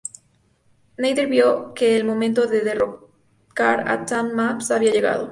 [1.03, 5.29] Nader vio que el momento de derrocar a Tahmasp había llegado.